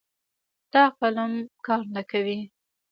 [0.73, 1.31] دا قلم
[1.65, 2.39] کار نه کوي